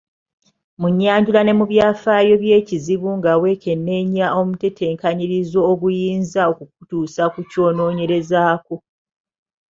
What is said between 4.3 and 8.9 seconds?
omutetenkanyirizo oguyinza okukutuusa ku ky’onoonyerezaako